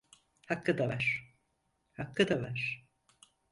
Hakkı 0.47 0.77
da 0.77 0.87
var, 0.87 1.35
hakkı 1.93 2.27
da 2.29 2.41
var! 2.41 2.85